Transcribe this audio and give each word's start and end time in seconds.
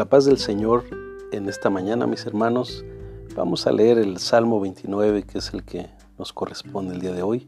La 0.00 0.06
paz 0.06 0.24
del 0.24 0.38
Señor 0.38 0.84
en 1.30 1.46
esta 1.46 1.68
mañana, 1.68 2.06
mis 2.06 2.24
hermanos. 2.24 2.86
Vamos 3.36 3.66
a 3.66 3.70
leer 3.70 3.98
el 3.98 4.16
Salmo 4.16 4.58
29, 4.58 5.24
que 5.24 5.36
es 5.36 5.52
el 5.52 5.62
que 5.62 5.90
nos 6.18 6.32
corresponde 6.32 6.94
el 6.94 7.02
día 7.02 7.12
de 7.12 7.22
hoy. 7.22 7.46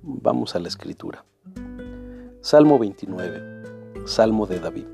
Vamos 0.00 0.54
a 0.54 0.60
la 0.60 0.68
escritura. 0.68 1.24
Salmo 2.40 2.78
29, 2.78 3.64
Salmo 4.06 4.46
de 4.46 4.60
David. 4.60 4.86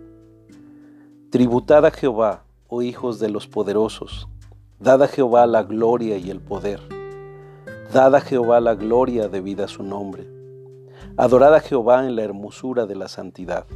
Tributad 1.29 1.85
a 1.85 1.91
Jehová, 1.91 2.45
oh 2.69 2.81
hijos 2.81 3.19
de 3.19 3.29
los 3.29 3.47
poderosos, 3.47 4.27
dad 4.81 5.03
a 5.03 5.09
Jehová 5.09 5.47
la 5.47 5.65
gloria 5.65 6.17
y 6.17 6.31
el 6.31 6.41
poder. 6.41 6.81
Dad 7.93 8.15
a 8.15 8.23
Jehová 8.23 8.61
la 8.61 8.77
gloria 8.77 9.29
debida 9.29 9.67
a 9.67 9.69
su 9.69 9.83
nombre. 9.83 10.27
Adorad 11.19 11.55
a 11.55 11.61
Jehová 11.61 12.07
en 12.07 12.17
la 12.17 12.23
hermosura 12.23 12.87
de 12.87 12.95
la 12.95 13.09
santidad 13.09 13.67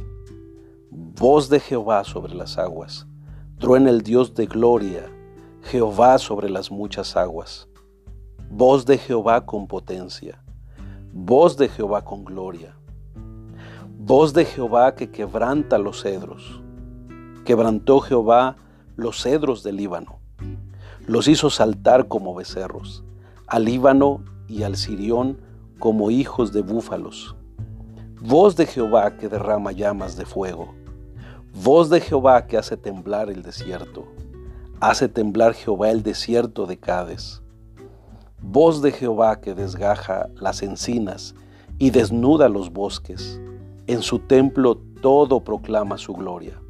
Voz 0.89 1.49
de 1.49 1.59
Jehová 1.59 2.05
sobre 2.05 2.33
las 2.33 2.57
aguas. 2.57 3.07
Truena 3.59 3.89
el 3.89 4.03
Dios 4.03 4.33
de 4.35 4.45
gloria, 4.45 5.11
Jehová 5.63 6.17
sobre 6.17 6.49
las 6.49 6.71
muchas 6.71 7.17
aguas. 7.17 7.67
Voz 8.49 8.85
de 8.85 8.97
Jehová 8.97 9.45
con 9.45 9.67
potencia. 9.67 10.41
Voz 11.11 11.57
de 11.57 11.67
Jehová 11.67 12.05
con 12.05 12.23
gloria. 12.23 12.73
Voz 13.99 14.33
de 14.33 14.45
Jehová 14.45 14.95
que 14.95 15.11
quebranta 15.11 15.77
los 15.77 16.03
cedros. 16.03 16.61
Quebrantó 17.43 17.99
Jehová 17.99 18.55
los 18.95 19.21
cedros 19.21 19.63
del 19.63 19.75
Líbano. 19.75 20.19
Los 21.05 21.27
hizo 21.27 21.49
saltar 21.49 22.07
como 22.07 22.33
becerros, 22.33 23.03
al 23.45 23.65
Líbano 23.65 24.23
y 24.47 24.63
al 24.63 24.77
Sirión 24.77 25.41
como 25.79 26.11
hijos 26.11 26.53
de 26.53 26.61
búfalos. 26.61 27.35
Voz 28.21 28.55
de 28.55 28.65
Jehová 28.65 29.17
que 29.17 29.27
derrama 29.27 29.73
llamas 29.73 30.15
de 30.15 30.25
fuego 30.25 30.77
Voz 31.63 31.89
de 31.89 31.99
Jehová 31.99 32.45
que 32.45 32.55
hace 32.55 32.77
temblar 32.77 33.31
el 33.31 33.41
desierto. 33.41 34.05
Hace 34.79 35.09
temblar 35.09 35.55
Jehová 35.55 35.89
el 35.89 36.03
desierto 36.03 36.67
de 36.67 36.77
Cades. 36.77 37.41
Voz 38.39 38.83
de 38.83 38.91
Jehová 38.91 39.41
que 39.41 39.55
desgaja 39.55 40.29
las 40.35 40.61
encinas 40.61 41.33
y 41.79 41.89
desnuda 41.89 42.47
los 42.47 42.71
bosques. 42.71 43.41
En 43.87 44.03
su 44.03 44.19
templo 44.19 44.77
todo 45.01 45.43
proclama 45.43 45.97
su 45.97 46.13
gloria. 46.13 46.61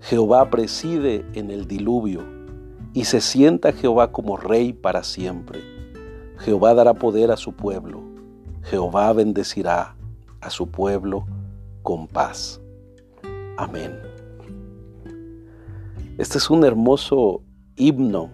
Jehová 0.00 0.48
preside 0.48 1.26
en 1.34 1.50
el 1.50 1.66
diluvio 1.66 2.22
y 2.94 3.04
se 3.04 3.20
sienta 3.20 3.72
Jehová 3.72 4.12
como 4.12 4.36
rey 4.36 4.72
para 4.72 5.02
siempre. 5.02 5.60
Jehová 6.38 6.72
dará 6.72 6.94
poder 6.94 7.32
a 7.32 7.36
su 7.36 7.52
pueblo. 7.52 8.00
Jehová 8.62 9.12
bendecirá 9.12 9.96
a 10.40 10.50
su 10.50 10.68
pueblo 10.68 11.26
con 11.82 12.06
paz. 12.06 12.60
Amén. 13.58 14.00
Este 16.16 16.38
es 16.38 16.48
un 16.48 16.64
hermoso 16.64 17.42
himno 17.74 18.30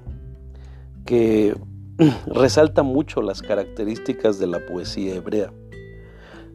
que 1.06 1.56
resalta 2.26 2.82
mucho 2.82 3.22
las 3.22 3.40
características 3.40 4.38
de 4.38 4.48
la 4.48 4.66
poesía 4.66 5.14
hebrea. 5.14 5.50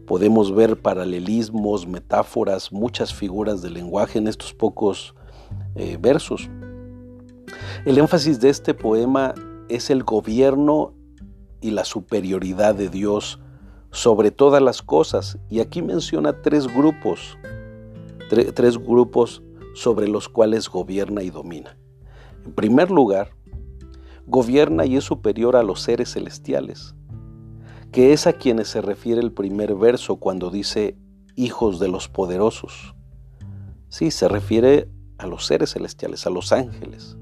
Podemos 0.06 0.54
ver 0.54 0.80
paralelismos, 0.80 1.88
metáforas, 1.88 2.72
muchas 2.72 3.12
figuras 3.12 3.64
del 3.64 3.74
lenguaje 3.74 4.20
en 4.20 4.28
estos 4.28 4.54
pocos 4.54 5.16
eh, 5.74 5.98
versos. 6.00 6.48
El 7.86 7.98
énfasis 7.98 8.40
de 8.40 8.50
este 8.50 8.76
poema 8.76 9.34
es 9.68 9.90
el 9.90 10.04
gobierno 10.04 10.94
y 11.60 11.72
la 11.72 11.86
superioridad 11.86 12.76
de 12.76 12.90
Dios 12.90 13.40
sobre 13.90 14.30
todas 14.30 14.62
las 14.62 14.84
cosas. 14.84 15.40
Y 15.50 15.60
aquí 15.60 15.82
menciona 15.82 16.44
tres 16.44 16.68
grupos 16.68 17.39
tres 18.30 18.78
grupos 18.78 19.42
sobre 19.74 20.08
los 20.08 20.30
cuales 20.30 20.70
gobierna 20.70 21.24
y 21.24 21.30
domina. 21.30 21.78
En 22.46 22.54
primer 22.54 22.92
lugar, 22.92 23.32
gobierna 24.26 24.86
y 24.86 24.98
es 24.98 25.04
superior 25.04 25.56
a 25.56 25.64
los 25.64 25.82
seres 25.82 26.14
celestiales, 26.14 26.96
que 27.92 28.14
es 28.14 28.28
a 28.28 28.34
quienes 28.34 28.68
se 28.68 28.82
refiere 28.82 29.20
el 29.22 29.32
primer 29.32 29.76
verso 29.76 30.18
cuando 30.18 30.52
dice 30.52 30.96
hijos 31.36 31.80
de 31.80 31.88
los 31.88 32.08
poderosos. 32.08 32.96
Sí, 33.90 34.12
se 34.12 34.28
refiere 34.28 34.90
a 35.18 35.26
los 35.26 35.46
seres 35.46 35.72
celestiales, 35.72 36.28
a 36.28 36.30
los 36.30 36.52
ángeles. 36.52 37.18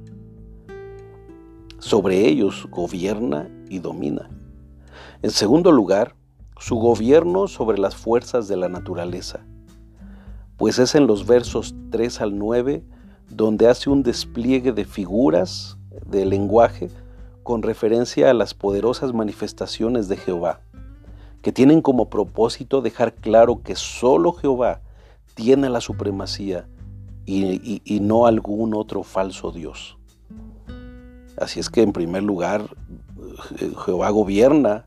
Sobre 1.79 2.27
ellos 2.27 2.67
gobierna 2.69 3.49
y 3.69 3.79
domina. 3.79 4.29
En 5.21 5.31
segundo 5.31 5.71
lugar, 5.71 6.15
su 6.59 6.75
gobierno 6.75 7.47
sobre 7.47 7.77
las 7.77 7.95
fuerzas 7.95 8.47
de 8.47 8.57
la 8.57 8.67
naturaleza 8.67 9.45
pues 10.57 10.79
es 10.79 10.95
en 10.95 11.07
los 11.07 11.25
versos 11.25 11.75
3 11.91 12.21
al 12.21 12.37
9 12.37 12.83
donde 13.29 13.67
hace 13.67 13.89
un 13.89 14.03
despliegue 14.03 14.71
de 14.71 14.85
figuras 14.85 15.77
de 16.05 16.25
lenguaje 16.25 16.89
con 17.43 17.61
referencia 17.61 18.29
a 18.29 18.33
las 18.33 18.53
poderosas 18.53 19.13
manifestaciones 19.13 20.07
de 20.07 20.17
Jehová, 20.17 20.61
que 21.41 21.51
tienen 21.51 21.81
como 21.81 22.09
propósito 22.09 22.81
dejar 22.81 23.13
claro 23.15 23.61
que 23.63 23.75
solo 23.75 24.33
Jehová 24.33 24.81
tiene 25.33 25.69
la 25.69 25.81
supremacía 25.81 26.67
y, 27.25 27.99
no 28.01 28.25
algún 28.25 28.73
otro 28.73 29.03
falso 29.03 29.51
Dios. 29.51 29.97
Así 31.39 31.59
es 31.59 31.69
que 31.69 31.81
en 31.81 31.93
primer 31.93 32.23
lugar 32.23 32.63
Jehová 33.85 34.09
gobierna 34.09 34.85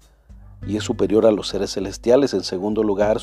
y 0.66 0.76
es 0.76 0.84
superior 0.84 1.26
a 1.26 1.31
los 1.31 1.48
seres 1.48 1.72
celestiales. 1.72 2.34
En 2.34 2.42
segundo 2.42 2.82
lugar, 2.82 3.19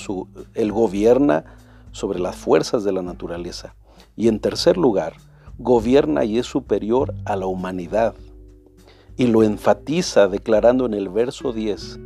Él 0.54 0.72
gobierna 0.72 1.46
sobre 1.92 2.20
las 2.20 2.36
fuerzas 2.36 2.84
de 2.84 2.92
la 2.92 3.02
naturaleza. 3.02 3.76
Y 4.16 4.28
en 4.28 4.40
tercer 4.40 4.78
lugar, 4.78 5.14
gobierna 5.58 6.24
y 6.26 6.38
es 6.38 6.46
superior 6.46 7.14
a 7.26 7.36
la 7.36 7.48
humanidad. 7.48 8.16
Y 9.16 9.28
lo 9.28 9.44
enfatiza 9.44 10.28
declarando 10.28 10.86
en 10.86 10.94
el 10.94 11.10
verso 11.10 11.54
10 11.54 12.00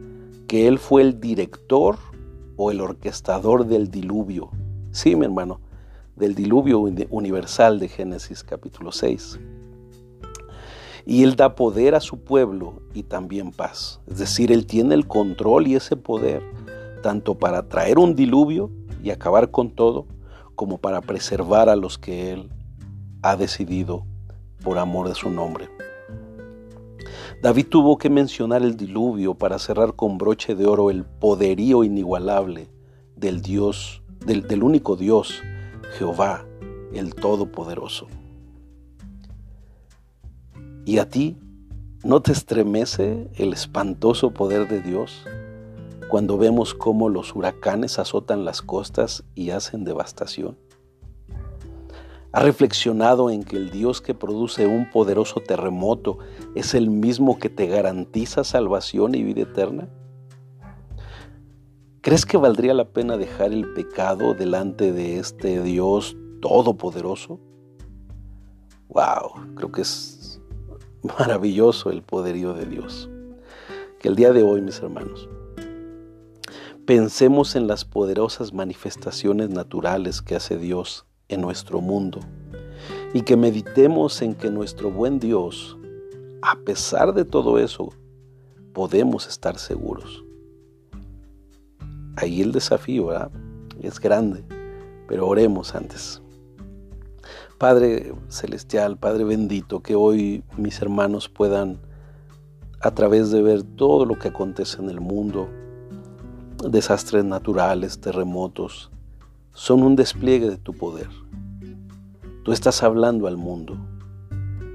que 0.47 0.67
Él 0.67 0.79
fue 0.79 1.01
el 1.01 1.19
director 1.19 1.97
o 2.57 2.71
el 2.71 2.81
orquestador 2.81 3.65
del 3.65 3.89
diluvio. 3.89 4.51
Sí, 4.91 5.15
mi 5.15 5.25
hermano, 5.25 5.61
del 6.15 6.35
diluvio 6.35 6.79
universal 6.79 7.79
de 7.79 7.87
Génesis 7.87 8.43
capítulo 8.43 8.91
6. 8.91 9.39
Y 11.05 11.23
Él 11.23 11.35
da 11.35 11.55
poder 11.55 11.95
a 11.95 11.99
su 11.99 12.23
pueblo 12.23 12.81
y 12.93 13.03
también 13.03 13.51
paz. 13.51 14.01
Es 14.07 14.19
decir, 14.19 14.51
Él 14.51 14.65
tiene 14.65 14.93
el 14.93 15.07
control 15.07 15.67
y 15.67 15.75
ese 15.75 15.95
poder 15.95 16.43
tanto 17.01 17.35
para 17.35 17.67
traer 17.67 17.97
un 17.97 18.15
diluvio 18.15 18.69
y 19.03 19.11
acabar 19.11 19.51
con 19.51 19.71
todo, 19.71 20.05
como 20.55 20.77
para 20.77 21.01
preservar 21.01 21.69
a 21.69 21.75
los 21.75 21.97
que 21.97 22.31
Él 22.31 22.49
ha 23.21 23.35
decidido 23.35 24.05
por 24.63 24.77
amor 24.77 25.07
de 25.07 25.15
su 25.15 25.29
nombre. 25.29 25.69
David 27.41 27.67
tuvo 27.69 27.97
que 27.97 28.09
mencionar 28.09 28.61
el 28.61 28.77
diluvio 28.77 29.33
para 29.33 29.57
cerrar 29.57 29.95
con 29.95 30.17
broche 30.17 30.53
de 30.53 30.67
oro 30.67 30.91
el 30.91 31.05
poderío 31.05 31.83
inigualable 31.83 32.69
del 33.15 33.41
Dios, 33.41 34.03
del, 34.25 34.47
del 34.47 34.61
único 34.61 34.95
Dios, 34.95 35.41
Jehová, 35.97 36.45
el 36.93 37.15
Todopoderoso. 37.15 38.07
¿Y 40.85 40.99
a 40.99 41.09
ti 41.09 41.37
no 42.03 42.21
te 42.21 42.31
estremece 42.31 43.29
el 43.35 43.53
espantoso 43.53 44.31
poder 44.31 44.67
de 44.67 44.81
Dios? 44.81 45.25
Cuando 46.11 46.37
vemos 46.37 46.73
cómo 46.73 47.07
los 47.07 47.33
huracanes 47.37 47.97
azotan 47.97 48.43
las 48.43 48.61
costas 48.61 49.23
y 49.33 49.51
hacen 49.51 49.85
devastación? 49.85 50.57
¿Ha 52.33 52.41
reflexionado 52.41 53.29
en 53.29 53.45
que 53.45 53.55
el 53.55 53.71
Dios 53.71 54.01
que 54.01 54.13
produce 54.13 54.67
un 54.67 54.89
poderoso 54.89 55.39
terremoto 55.39 56.17
es 56.53 56.73
el 56.73 56.89
mismo 56.89 57.39
que 57.39 57.47
te 57.47 57.67
garantiza 57.67 58.43
salvación 58.43 59.15
y 59.15 59.23
vida 59.23 59.43
eterna? 59.43 59.87
¿Crees 62.01 62.25
que 62.25 62.35
valdría 62.35 62.73
la 62.73 62.89
pena 62.89 63.15
dejar 63.15 63.53
el 63.53 63.71
pecado 63.73 64.33
delante 64.33 64.91
de 64.91 65.17
este 65.17 65.63
Dios 65.63 66.17
todopoderoso? 66.41 67.39
Wow, 68.89 69.53
creo 69.55 69.71
que 69.71 69.83
es 69.83 70.41
maravilloso 71.17 71.89
el 71.89 72.03
poderío 72.03 72.53
de 72.53 72.65
Dios. 72.65 73.09
Que 74.01 74.09
el 74.09 74.17
día 74.17 74.33
de 74.33 74.43
hoy, 74.43 74.59
mis 74.61 74.77
hermanos, 74.79 75.29
Pensemos 76.93 77.55
en 77.55 77.67
las 77.67 77.85
poderosas 77.85 78.51
manifestaciones 78.51 79.49
naturales 79.49 80.21
que 80.21 80.35
hace 80.35 80.57
Dios 80.57 81.05
en 81.29 81.39
nuestro 81.39 81.79
mundo 81.79 82.19
y 83.13 83.21
que 83.21 83.37
meditemos 83.37 84.21
en 84.21 84.35
que 84.35 84.51
nuestro 84.51 84.91
buen 84.91 85.17
Dios, 85.17 85.77
a 86.41 86.57
pesar 86.65 87.13
de 87.13 87.23
todo 87.23 87.59
eso, 87.59 87.93
podemos 88.73 89.25
estar 89.25 89.57
seguros. 89.57 90.25
Ahí 92.17 92.41
el 92.41 92.51
desafío 92.51 93.07
es 93.81 93.97
grande, 94.01 94.43
pero 95.07 95.29
oremos 95.29 95.73
antes. 95.75 96.21
Padre 97.57 98.13
Celestial, 98.27 98.97
Padre 98.97 99.23
bendito, 99.23 99.79
que 99.79 99.95
hoy 99.95 100.43
mis 100.57 100.81
hermanos 100.81 101.29
puedan, 101.29 101.79
a 102.81 102.91
través 102.91 103.31
de 103.31 103.41
ver 103.41 103.63
todo 103.63 104.05
lo 104.05 104.19
que 104.19 104.27
acontece 104.27 104.81
en 104.81 104.89
el 104.89 104.99
mundo, 104.99 105.47
desastres 106.69 107.25
naturales, 107.25 107.99
terremotos, 107.99 108.91
son 109.53 109.83
un 109.83 109.95
despliegue 109.95 110.49
de 110.49 110.57
tu 110.57 110.73
poder. 110.73 111.09
Tú 112.43 112.51
estás 112.51 112.83
hablando 112.83 113.27
al 113.27 113.37
mundo 113.37 113.77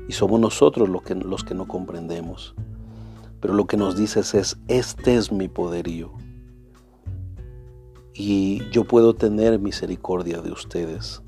y 0.09 0.13
somos 0.13 0.41
nosotros 0.41 0.89
los 0.89 1.03
que, 1.03 1.15
los 1.15 1.45
que 1.45 1.55
no 1.55 1.67
comprendemos. 1.67 2.55
Pero 3.41 3.55
lo 3.55 3.67
que 3.67 3.77
nos 3.77 3.97
dices 3.97 4.35
es, 4.35 4.59
este 4.69 5.17
es 5.17 5.31
mi 5.33 5.49
poderío 5.49 6.13
y 8.19 8.63
yo 8.71 8.85
puedo 8.85 9.15
tener 9.15 9.59
misericordia 9.59 10.41
de 10.41 10.51
ustedes, 10.51 11.23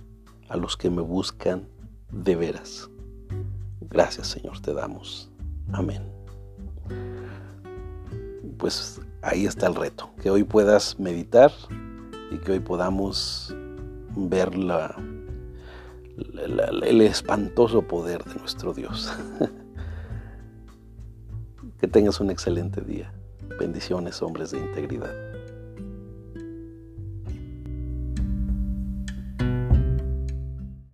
a 0.49 0.57
los 0.57 0.77
que 0.77 0.89
me 0.89 1.03
buscan 1.03 1.69
de 2.11 2.35
veras. 2.35 2.89
Gracias 3.83 4.29
Señor, 4.29 4.61
te 4.61 4.73
damos. 4.73 5.31
Amén. 5.73 6.03
Pues 8.57 9.01
ahí 9.29 9.47
está 9.47 9.67
el 9.67 9.75
reto, 9.75 10.11
que 10.23 10.31
hoy 10.31 10.45
puedas 10.45 10.99
meditar 10.99 11.53
y 12.31 12.39
que 12.39 12.53
hoy 12.53 12.61
podamos 12.61 13.55
ver 14.17 14.57
la, 14.57 14.97
el 16.17 17.01
espantoso 17.01 17.83
poder 17.83 18.25
de 18.25 18.35
nuestro 18.37 18.73
Dios. 18.75 19.13
que 21.81 21.87
tengas 21.87 22.21
un 22.21 22.31
excelente 22.31 22.81
día. 22.81 23.13
Bendiciones, 23.59 24.21
hombres 24.23 24.51
de 24.51 24.59
integridad. 24.59 25.28